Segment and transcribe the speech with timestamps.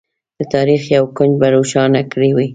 [0.39, 2.47] د تاریخ یو کونج به روښانه کړی وي.